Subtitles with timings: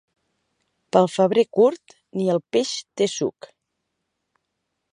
[0.95, 3.51] Pel febrer curt, ni el peix té suc.